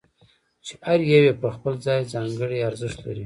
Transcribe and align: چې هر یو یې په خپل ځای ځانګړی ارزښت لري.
چې 0.65 0.73
هر 0.87 0.99
یو 1.11 1.23
یې 1.27 1.33
په 1.41 1.49
خپل 1.55 1.73
ځای 1.85 2.01
ځانګړی 2.13 2.59
ارزښت 2.69 2.99
لري. 3.05 3.19